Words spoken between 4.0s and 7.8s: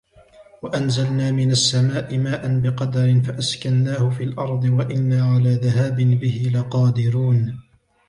في الأرض وإنا على ذهاب به لقادرون